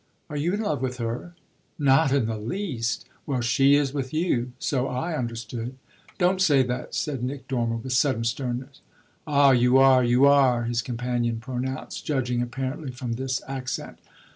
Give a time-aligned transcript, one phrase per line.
[0.31, 1.35] "Are you in love with her?"
[1.77, 5.75] "Not in the least." "Well, she is with you so I understood."
[6.17, 8.81] "Don't say that," said Nick Dormer with sudden sternness.
[9.27, 13.99] "Ah you are, you are!" his companion pronounced, judging apparently from this accent.